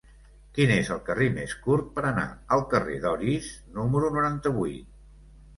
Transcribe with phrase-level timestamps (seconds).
[0.57, 2.25] Quin és el camí més curt per anar
[2.57, 4.91] al carrer d'Orís número noranta-vuit?